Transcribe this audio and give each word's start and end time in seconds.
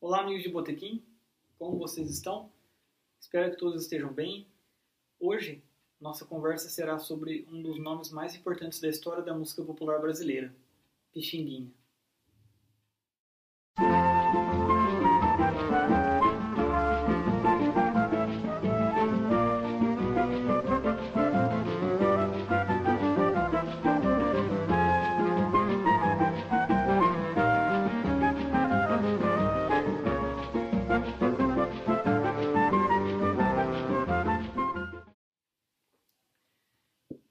Olá, 0.00 0.22
amigos 0.22 0.42
de 0.42 0.48
Botequim, 0.48 1.00
como 1.58 1.78
vocês 1.78 2.10
estão? 2.10 2.50
Espero 3.20 3.52
que 3.52 3.56
todos 3.56 3.82
estejam 3.82 4.12
bem. 4.12 4.48
Hoje, 5.20 5.62
nossa 6.00 6.24
conversa 6.24 6.68
será 6.68 6.98
sobre 6.98 7.46
um 7.52 7.62
dos 7.62 7.78
nomes 7.78 8.10
mais 8.10 8.34
importantes 8.34 8.80
da 8.80 8.88
história 8.88 9.22
da 9.22 9.32
música 9.32 9.62
popular 9.62 10.00
brasileira, 10.00 10.52
Pixinguinha. 11.12 11.70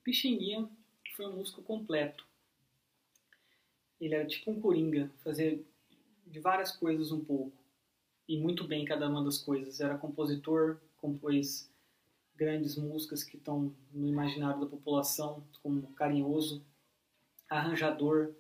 Pixinguinha 0.10 0.68
foi 1.16 1.28
um 1.28 1.36
músico 1.36 1.62
completo. 1.62 2.26
Ele 4.02 4.16
era 4.16 4.26
tipo 4.26 4.50
um 4.50 4.60
coringa, 4.60 5.12
fazia 5.24 5.64
de 6.26 6.40
várias 6.40 6.72
coisas 6.72 7.12
um 7.12 7.24
pouco. 7.24 7.56
E 8.28 8.36
muito 8.36 8.64
bem 8.64 8.86
cada 8.86 9.08
uma 9.08 9.24
das 9.24 9.38
coisas. 9.38 9.80
Era 9.80 10.00
compositor, 10.00 10.80
compôs 10.98 11.72
grandes 12.36 12.76
músicas 12.76 13.24
que 13.24 13.38
estão 13.38 13.76
no 13.92 14.08
imaginário 14.08 14.60
da 14.60 14.66
população, 14.66 15.44
como 15.62 15.94
Carinhoso, 15.94 16.66
arranjador, 17.48 18.34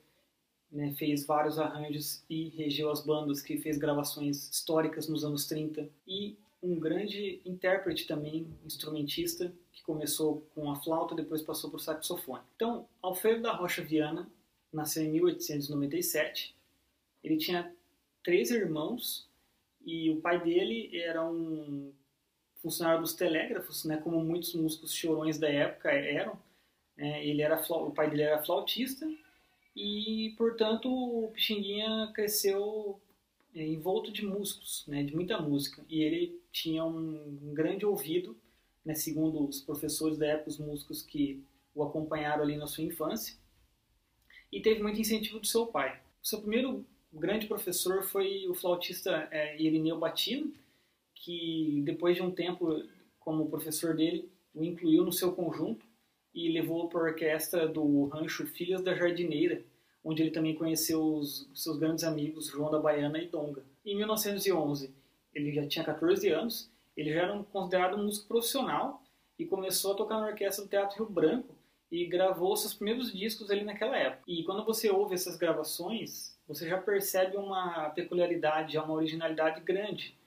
né, 0.72 0.95
fez 0.95 1.23
vários 1.23 1.59
arranjos 1.59 2.23
e 2.28 2.50
regeu 2.50 2.89
as 2.89 3.06
bandas, 3.06 3.44
que 3.44 3.59
fez 3.59 3.78
gravações 3.78 4.50
históricas 4.50 5.08
nos 5.08 5.23
anos 5.23 5.45
30. 5.45 5.88
E 6.08 6.36
um 6.70 6.80
grande 6.80 7.42
intérprete 7.45 8.06
também, 8.06 8.48
instrumentista, 8.64 9.52
que 9.72 9.81
começou 9.81 10.48
com 10.53 10.72
a 10.72 10.76
flauta, 10.76 11.16
depois 11.16 11.42
passou 11.42 11.70
para 11.70 11.78
o 11.78 11.80
saxofone. 11.80 12.44
Então, 12.56 12.88
Alfredo 13.02 13.42
da 13.42 13.53
Rocha 13.53 13.81
Viana 13.81 14.30
nasceu 14.72 15.03
em 15.03 15.09
1897. 15.09 16.56
Ele 17.23 17.38
tinha 17.38 17.73
três 18.23 18.52
irmãos 18.52 19.28
e 19.86 20.11
o 20.11 20.22
pai 20.22 20.44
dele 20.44 20.89
era 20.94 21.28
um 21.28 21.92
funcionário 22.61 23.02
dos 23.02 23.14
telégrafos, 23.14 23.86
né, 23.86 23.98
como 23.98 24.23
muitos 24.23 24.54
músicos 24.54 24.94
chorões 24.94 25.39
da 25.39 25.50
época 25.50 25.92
eram. 25.92 26.38
É, 26.98 27.26
ele 27.26 27.42
era 27.42 27.59
o 27.72 27.92
pai 27.92 28.09
dele 28.09 28.23
era 28.23 28.44
flautista 28.44 29.09
e, 29.76 30.36
portanto, 30.38 30.89
o 30.92 31.31
Pixinguinha 31.31 32.11
cresceu 32.14 33.00
é, 33.53 33.66
envolto 33.66 34.11
de 34.11 34.25
músicos, 34.25 34.86
né, 34.88 35.03
de 35.03 35.16
muita 35.16 35.39
música. 35.39 35.83
E 35.89 36.02
ele 36.03 36.39
tinha 36.52 36.83
um, 36.83 37.39
um 37.44 37.53
grande 37.53 37.86
ouvido, 37.86 38.38
né, 38.86 38.94
segundo 38.94 39.47
os 39.47 39.61
professores 39.61 40.17
da 40.17 40.28
época, 40.28 40.50
os 40.50 40.58
músicos 40.58 41.02
que 41.02 41.44
o 41.73 41.83
acompanharam 41.83 42.44
ali 42.44 42.58
na 42.58 42.67
sua 42.67 42.83
infância. 42.83 43.38
E 44.52 44.61
teve 44.61 44.81
muito 44.81 45.00
incentivo 45.00 45.39
do 45.39 45.47
seu 45.47 45.67
pai. 45.67 46.02
O 46.22 46.27
seu 46.27 46.42
primeiro 46.42 46.86
grande 47.11 47.47
professor 47.47 48.03
foi 48.03 48.47
o 48.47 48.53
flautista 48.53 49.27
é, 49.31 49.59
Irineu 49.61 50.00
Batino, 50.00 50.53
que 51.16 51.81
depois 51.83 52.16
de 52.16 52.22
um 52.22 52.31
tempo 52.31 52.83
como 53.20 53.50
professor 53.50 53.95
dele, 53.95 54.30
o 54.53 54.64
incluiu 54.64 55.03
no 55.03 55.11
seu 55.11 55.33
conjunto 55.33 55.86
e 56.33 56.50
levou 56.52 56.89
para 56.89 57.00
a 57.00 57.03
orquestra 57.03 57.67
do 57.67 58.05
rancho 58.05 58.45
Filhas 58.47 58.81
da 58.81 58.95
Jardineira, 58.95 59.64
onde 60.09 60.23
ele 60.23 60.31
também 60.31 60.55
conheceu 60.55 61.03
os 61.03 61.47
seus 61.53 61.77
grandes 61.77 62.03
amigos 62.03 62.47
João 62.47 62.71
da 62.71 62.80
Baiana 62.80 63.20
e 63.20 63.27
Donga. 63.27 63.64
Em 63.86 63.95
1911, 63.95 64.92
ele 65.36 65.53
já 65.53 65.67
tinha 65.67 65.86
14 65.86 66.27
anos, 66.30 66.71
ele 66.97 67.14
já 67.14 67.21
era 67.21 67.33
um 67.33 67.43
considerado 67.43 67.95
um 67.95 68.05
músico 68.05 68.27
profissional 68.27 69.03
e 69.37 69.45
começou 69.45 69.93
a 69.93 69.95
tocar 69.95 70.19
na 70.19 70.27
orquestra 70.27 70.65
do 70.65 70.69
Teatro 70.69 70.98
Rio 70.98 71.14
Branco 71.14 71.55
e 71.92 72.05
gravou 72.08 72.58
seus 72.58 72.73
primeiros 72.73 73.14
discos 73.14 73.52
ali 73.52 73.64
naquela 73.64 73.95
época. 73.95 74.23
E 74.27 74.43
quando 74.43 74.65
você 74.65 74.89
ouve 74.89 75.14
essas 75.14 75.37
gravações, 75.37 76.36
você 76.48 76.67
já 76.67 76.80
percebe 76.80 77.37
uma 77.37 77.92
peculiaridade, 77.92 78.80
uma 78.80 78.93
originalidade 78.93 79.61
grande. 79.61 80.17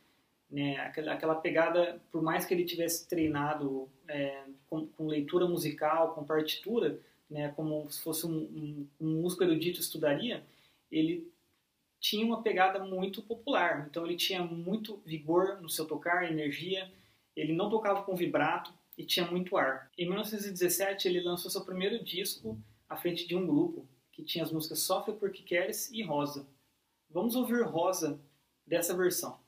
Né? 0.48 0.76
Aquela, 0.76 1.14
aquela 1.14 1.34
pegada, 1.34 2.00
por 2.12 2.22
mais 2.22 2.44
que 2.44 2.54
ele 2.54 2.64
tivesse 2.64 3.08
treinado 3.08 3.88
é, 4.06 4.44
com, 4.70 4.86
com 4.86 5.08
leitura 5.08 5.46
musical, 5.48 6.14
com 6.14 6.24
partitura, 6.24 7.00
né, 7.32 7.48
como 7.56 7.90
se 7.90 8.02
fosse 8.02 8.26
um, 8.26 8.30
um, 8.30 8.88
um 9.00 9.22
músico 9.22 9.42
erudito 9.42 9.80
estudaria, 9.80 10.44
ele 10.90 11.32
tinha 11.98 12.26
uma 12.26 12.42
pegada 12.42 12.84
muito 12.84 13.22
popular. 13.22 13.86
Então 13.88 14.04
ele 14.04 14.16
tinha 14.16 14.44
muito 14.44 15.00
vigor 15.06 15.60
no 15.60 15.68
seu 15.68 15.86
tocar, 15.86 16.30
energia. 16.30 16.92
Ele 17.34 17.54
não 17.54 17.70
tocava 17.70 18.02
com 18.02 18.14
vibrato 18.14 18.72
e 18.98 19.04
tinha 19.04 19.26
muito 19.26 19.56
ar. 19.56 19.90
Em 19.96 20.06
1917 20.06 21.08
ele 21.08 21.22
lançou 21.22 21.50
seu 21.50 21.64
primeiro 21.64 22.04
disco 22.04 22.60
à 22.88 22.96
frente 22.96 23.26
de 23.26 23.34
um 23.34 23.46
grupo 23.46 23.88
que 24.12 24.22
tinha 24.22 24.44
as 24.44 24.52
músicas 24.52 24.80
Sofre 24.80 25.14
Porque 25.14 25.42
Queres 25.42 25.90
e 25.90 26.02
Rosa. 26.02 26.46
Vamos 27.08 27.34
ouvir 27.34 27.62
Rosa 27.62 28.20
dessa 28.66 28.94
versão. 28.94 29.41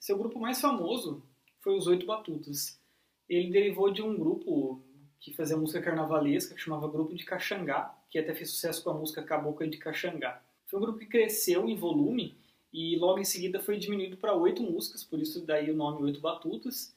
Seu 0.00 0.16
grupo 0.16 0.40
mais 0.40 0.58
famoso 0.58 1.22
foi 1.60 1.76
os 1.76 1.86
Oito 1.86 2.06
Batutas. 2.06 2.80
Ele 3.28 3.50
derivou 3.50 3.92
de 3.92 4.00
um 4.00 4.16
grupo 4.16 4.80
que 5.20 5.30
fazia 5.34 5.58
música 5.58 5.82
carnavalesca, 5.82 6.54
que 6.54 6.60
chamava 6.62 6.88
Grupo 6.88 7.14
de 7.14 7.22
Caxangá, 7.22 7.94
que 8.08 8.18
até 8.18 8.34
fez 8.34 8.50
sucesso 8.50 8.82
com 8.82 8.88
a 8.88 8.94
música 8.94 9.22
Cabocla 9.22 9.68
de 9.68 9.76
Caxangá. 9.76 10.42
Foi 10.66 10.78
um 10.78 10.82
grupo 10.82 10.98
que 10.98 11.04
cresceu 11.04 11.68
em 11.68 11.76
volume 11.76 12.34
e 12.72 12.96
logo 12.96 13.18
em 13.18 13.24
seguida 13.24 13.60
foi 13.60 13.76
diminuído 13.76 14.16
para 14.16 14.34
oito 14.34 14.62
músicas, 14.62 15.04
por 15.04 15.20
isso 15.20 15.44
daí 15.44 15.70
o 15.70 15.76
nome 15.76 16.02
Oito 16.02 16.18
Batutas. 16.18 16.96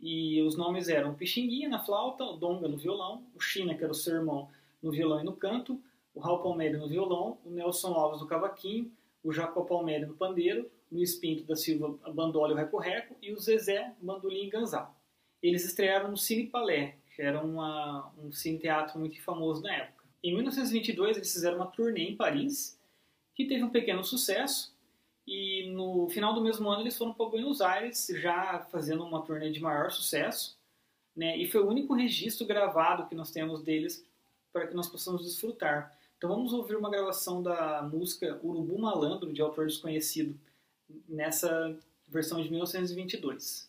E 0.00 0.42
os 0.42 0.56
nomes 0.56 0.88
eram 0.88 1.14
Pixinguinha 1.14 1.68
na 1.68 1.78
flauta, 1.78 2.24
o 2.24 2.36
Donga 2.36 2.66
no 2.66 2.76
violão, 2.76 3.24
o 3.36 3.40
China, 3.40 3.72
que 3.72 3.84
era 3.84 3.92
o 3.92 3.94
seu 3.94 4.16
irmão, 4.16 4.48
no 4.82 4.90
violão 4.90 5.20
e 5.20 5.24
no 5.24 5.36
canto, 5.36 5.80
o 6.12 6.18
Raul 6.18 6.42
Palmeira 6.42 6.76
no 6.76 6.88
violão, 6.88 7.38
o 7.44 7.50
Nelson 7.50 7.94
Alves 7.94 8.20
no 8.20 8.26
cavaquinho, 8.26 8.90
o 9.22 9.32
Jacó 9.32 9.62
Palmeira 9.62 10.06
no 10.06 10.14
pandeiro, 10.14 10.70
Luiz 10.90 11.14
Pinto 11.14 11.44
da 11.44 11.56
Silva 11.56 11.98
Bandolho 12.12 12.54
Reco-Reco 12.54 13.16
e 13.22 13.32
o 13.32 13.38
Zezé 13.38 13.94
Bandolim 14.00 14.48
Ganzal. 14.48 14.94
Eles 15.42 15.64
estrearam 15.64 16.10
no 16.10 16.16
Cine 16.16 16.46
Palais, 16.46 16.94
que 17.14 17.22
era 17.22 17.42
uma, 17.42 18.12
um 18.18 18.30
cine-teatro 18.32 18.98
muito 18.98 19.20
famoso 19.22 19.62
na 19.62 19.74
época. 19.74 20.04
Em 20.22 20.34
1922 20.34 21.16
eles 21.16 21.32
fizeram 21.32 21.56
uma 21.56 21.66
turnê 21.66 22.02
em 22.02 22.16
Paris, 22.16 22.78
que 23.34 23.46
teve 23.46 23.64
um 23.64 23.70
pequeno 23.70 24.04
sucesso, 24.04 24.72
e 25.26 25.70
no 25.72 26.08
final 26.10 26.34
do 26.34 26.40
mesmo 26.40 26.68
ano 26.68 26.82
eles 26.82 26.96
foram 26.96 27.14
para 27.14 27.26
Buenos 27.26 27.60
Aires, 27.60 28.08
já 28.20 28.60
fazendo 28.70 29.04
uma 29.04 29.22
turnê 29.22 29.50
de 29.50 29.60
maior 29.60 29.90
sucesso, 29.90 30.58
né? 31.14 31.36
e 31.36 31.46
foi 31.48 31.60
o 31.60 31.68
único 31.68 31.94
registro 31.94 32.46
gravado 32.46 33.06
que 33.08 33.14
nós 33.14 33.30
temos 33.30 33.62
deles 33.62 34.04
para 34.52 34.66
que 34.66 34.74
nós 34.74 34.88
possamos 34.88 35.24
desfrutar. 35.24 35.96
Então 36.22 36.36
vamos 36.36 36.52
ouvir 36.52 36.76
uma 36.76 36.88
gravação 36.88 37.42
da 37.42 37.82
música 37.82 38.38
Urubu 38.44 38.78
Malandro, 38.78 39.32
de 39.32 39.42
autor 39.42 39.66
desconhecido, 39.66 40.38
nessa 41.08 41.76
versão 42.06 42.40
de 42.40 42.48
1922. 42.48 43.68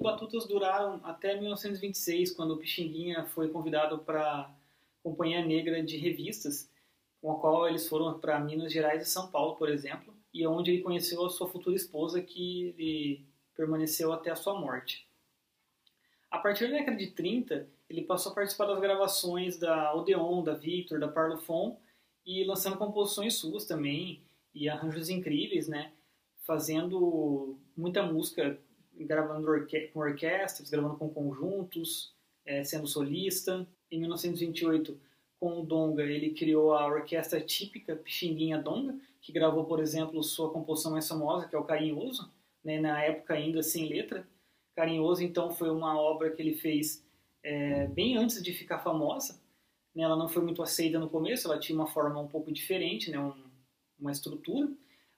Batutas 0.00 0.46
duraram 0.46 0.98
até 1.04 1.38
1926, 1.38 2.32
quando 2.32 2.52
o 2.52 2.56
Pixinguinha 2.56 3.26
foi 3.26 3.50
convidado 3.50 3.98
para 3.98 4.22
a 4.22 4.50
Companhia 5.02 5.44
Negra 5.44 5.82
de 5.82 5.98
Revistas, 5.98 6.70
com 7.20 7.30
a 7.30 7.38
qual 7.38 7.68
eles 7.68 7.86
foram 7.86 8.18
para 8.18 8.40
Minas 8.40 8.72
Gerais 8.72 9.02
e 9.06 9.10
São 9.10 9.30
Paulo, 9.30 9.56
por 9.56 9.68
exemplo, 9.68 10.14
e 10.32 10.46
onde 10.46 10.70
ele 10.70 10.82
conheceu 10.82 11.24
a 11.26 11.28
sua 11.28 11.48
futura 11.48 11.76
esposa, 11.76 12.22
que 12.22 12.74
ele 12.78 13.26
permaneceu 13.54 14.10
até 14.10 14.30
a 14.30 14.36
sua 14.36 14.58
morte. 14.58 15.06
A 16.30 16.38
partir 16.38 16.70
da 16.70 16.78
década 16.78 16.96
de 16.96 17.08
30, 17.08 17.68
ele 17.90 18.02
passou 18.02 18.32
a 18.32 18.34
participar 18.34 18.66
das 18.66 18.80
gravações 18.80 19.58
da 19.58 19.94
Odeon, 19.94 20.42
da 20.42 20.54
Victor, 20.54 20.98
da 20.98 21.08
Parlophone, 21.08 21.76
e 22.24 22.42
lançando 22.44 22.78
composições 22.78 23.34
suas 23.34 23.66
também, 23.66 24.22
e 24.54 24.66
arranjos 24.66 25.10
incríveis, 25.10 25.68
né? 25.68 25.92
Fazendo 26.46 27.58
muita 27.76 28.02
música, 28.02 28.58
gravando 29.04 29.48
orque 29.48 29.88
com 29.88 30.00
orquestras, 30.00 30.70
gravando 30.70 30.96
com 30.96 31.08
conjuntos, 31.08 32.14
é, 32.44 32.64
sendo 32.64 32.86
solista. 32.86 33.66
Em 33.90 33.98
1928, 34.00 34.98
com 35.38 35.60
o 35.60 35.64
Donga, 35.64 36.02
ele 36.02 36.30
criou 36.30 36.74
a 36.74 36.86
orquestra 36.86 37.40
típica 37.40 37.96
Pixinguinha 37.96 38.58
Donga, 38.58 38.94
que 39.20 39.32
gravou, 39.32 39.64
por 39.64 39.80
exemplo, 39.80 40.22
sua 40.22 40.50
composição 40.50 40.92
mais 40.92 41.08
famosa, 41.08 41.48
que 41.48 41.56
é 41.56 41.58
o 41.58 41.64
Carinhoso, 41.64 42.30
né, 42.62 42.78
na 42.78 43.02
época 43.02 43.34
ainda 43.34 43.62
sem 43.62 43.88
letra. 43.88 44.26
Carinhoso, 44.74 45.22
então, 45.22 45.50
foi 45.50 45.70
uma 45.70 45.98
obra 45.98 46.30
que 46.30 46.42
ele 46.42 46.54
fez 46.54 47.04
é, 47.42 47.86
bem 47.86 48.16
antes 48.16 48.42
de 48.42 48.52
ficar 48.52 48.78
famosa. 48.80 49.40
Né, 49.94 50.02
ela 50.02 50.16
não 50.16 50.28
foi 50.28 50.42
muito 50.42 50.62
aceita 50.62 50.98
no 50.98 51.08
começo, 51.08 51.48
ela 51.48 51.58
tinha 51.58 51.78
uma 51.78 51.86
forma 51.86 52.20
um 52.20 52.28
pouco 52.28 52.52
diferente, 52.52 53.10
né, 53.10 53.18
um, 53.18 53.34
uma 53.98 54.12
estrutura. 54.12 54.70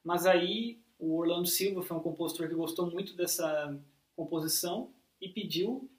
Mas 0.05 0.27
aí 0.27 0.82
o 1.03 1.17
Orlando 1.17 1.49
Silva 1.49 1.83
foi 1.83 1.97
um 1.97 2.01
compositor 2.01 2.49
que 2.49 2.55
gostou 2.55 2.89
muito 2.89 3.17
dessa 3.17 3.77
composição 4.15 4.91
e 5.21 5.29
pediu 5.29 5.91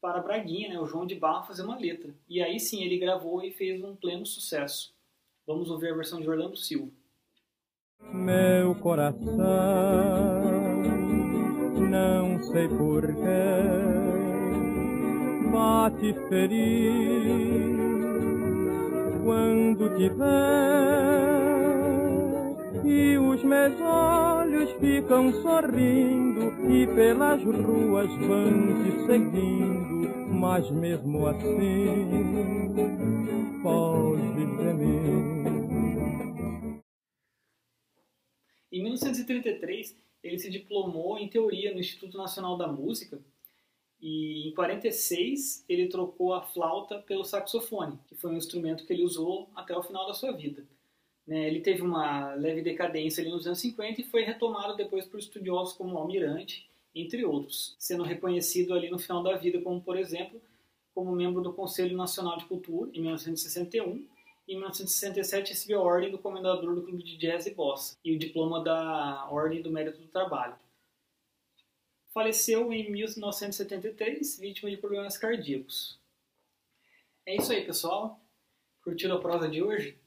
para 0.00 0.22
Braguinha, 0.22 0.70
né, 0.70 0.80
o 0.80 0.86
João 0.86 1.06
de 1.06 1.14
Barro, 1.14 1.46
fazer 1.46 1.62
uma 1.62 1.76
letra. 1.76 2.14
E 2.26 2.42
aí 2.42 2.58
sim 2.58 2.82
ele 2.82 2.96
gravou 2.96 3.44
e 3.44 3.52
fez 3.52 3.84
um 3.84 3.94
pleno 3.94 4.24
sucesso. 4.24 4.94
Vamos 5.46 5.70
ouvir 5.70 5.90
a 5.90 5.94
versão 5.94 6.18
de 6.18 6.30
Orlando 6.30 6.56
Silva. 6.56 6.90
Meu 8.10 8.74
coração, 8.76 9.26
não 11.90 12.42
sei 12.44 12.68
porquê, 12.68 13.18
bate 15.52 16.14
feliz 16.30 17.76
quando 19.24 19.94
te 19.94 20.08
vê 20.08 21.47
e 22.88 23.18
os 23.18 23.44
meus 23.44 23.78
olhos 23.80 24.70
ficam 24.80 25.30
sorrindo 25.42 26.72
e 26.72 26.86
pelas 26.86 27.42
ruas 27.42 28.08
vão 28.26 28.82
te 28.82 29.06
seguindo, 29.06 30.08
mas 30.34 30.70
mesmo 30.70 31.26
assim 31.26 32.18
foge 33.62 34.22
de 34.22 34.72
mim. 34.74 35.28
Em 38.72 38.82
1933, 38.82 39.94
ele 40.22 40.38
se 40.38 40.50
diplomou 40.50 41.18
em 41.18 41.28
teoria 41.28 41.72
no 41.72 41.80
Instituto 41.80 42.16
Nacional 42.16 42.56
da 42.56 42.66
Música 42.66 43.20
e 44.00 44.48
em 44.48 44.54
46 44.54 45.64
ele 45.68 45.88
trocou 45.88 46.32
a 46.32 46.42
flauta 46.42 46.98
pelo 47.00 47.24
saxofone, 47.24 47.98
que 48.06 48.14
foi 48.14 48.30
um 48.30 48.36
instrumento 48.36 48.86
que 48.86 48.92
ele 48.92 49.02
usou 49.04 49.50
até 49.54 49.76
o 49.76 49.82
final 49.82 50.06
da 50.06 50.14
sua 50.14 50.32
vida. 50.32 50.67
Né, 51.28 51.46
ele 51.46 51.60
teve 51.60 51.82
uma 51.82 52.34
leve 52.34 52.62
decadência 52.62 53.20
ali 53.20 53.30
nos 53.30 53.46
anos 53.46 53.60
50 53.60 54.00
e 54.00 54.04
foi 54.04 54.22
retomado 54.22 54.74
depois 54.74 55.06
por 55.06 55.20
estudiosos 55.20 55.74
como 55.74 55.96
Almirante, 55.96 56.68
entre 56.94 57.24
outros, 57.24 57.76
sendo 57.78 58.02
reconhecido 58.02 58.72
ali 58.72 58.90
no 58.90 58.98
final 58.98 59.22
da 59.22 59.36
vida 59.36 59.60
como, 59.60 59.80
por 59.80 59.96
exemplo, 59.96 60.40
como 60.94 61.12
membro 61.12 61.42
do 61.42 61.52
Conselho 61.52 61.96
Nacional 61.96 62.38
de 62.38 62.46
Cultura 62.46 62.90
em 62.94 63.00
1961 63.02 64.08
em 64.48 64.56
1967 64.56 65.50
recebeu 65.50 65.80
a 65.80 65.84
ordem 65.84 66.10
do 66.10 66.18
comendador 66.18 66.74
do 66.74 66.82
Clube 66.82 67.02
de 67.02 67.18
Jazz 67.18 67.46
e 67.46 67.50
Bossa 67.50 67.98
e 68.02 68.16
o 68.16 68.18
diploma 68.18 68.64
da 68.64 69.28
Ordem 69.30 69.60
do 69.60 69.70
Mérito 69.70 70.00
do 70.00 70.08
Trabalho. 70.08 70.56
Faleceu 72.14 72.72
em 72.72 72.90
1973, 72.90 74.38
vítima 74.38 74.70
de 74.70 74.78
problemas 74.78 75.18
cardíacos. 75.18 76.00
É 77.26 77.36
isso 77.36 77.52
aí, 77.52 77.62
pessoal. 77.66 78.18
Curtiram 78.82 79.16
a 79.16 79.20
prosa 79.20 79.50
de 79.50 79.62
hoje? 79.62 79.98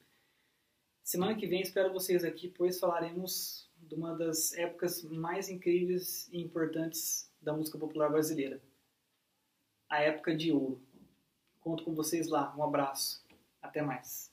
Semana 1.03 1.36
que 1.36 1.48
vem 1.48 1.62
espero 1.62 1.92
vocês 1.92 2.24
aqui, 2.24 2.48
pois 2.48 2.80
falaremos 2.80 3.69
de 3.77 3.95
uma 3.95 4.15
das 4.15 4.53
épocas 4.53 5.03
mais 5.03 5.50
incríveis 5.50 6.30
e 6.31 6.42
importantes 6.42 7.30
da 7.42 7.53
música 7.53 7.77
popular 7.77 8.09
brasileira. 8.09 8.62
A 9.89 10.01
época 10.01 10.36
de 10.36 10.51
ouro. 10.51 10.81
Conto 11.59 11.83
com 11.83 11.94
vocês 11.94 12.27
lá. 12.27 12.56
Um 12.57 12.63
abraço. 12.63 13.25
Até 13.62 13.81
mais. 13.81 14.31